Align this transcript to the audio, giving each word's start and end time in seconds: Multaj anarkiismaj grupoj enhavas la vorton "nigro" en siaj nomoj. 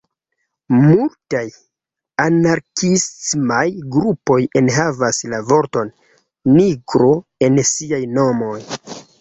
Multaj 0.75 1.41
anarkiismaj 2.23 3.65
grupoj 3.97 4.39
enhavas 4.63 5.21
la 5.35 5.43
vorton 5.53 5.93
"nigro" 6.57 7.13
en 7.49 7.65
siaj 7.75 8.05
nomoj. 8.17 8.59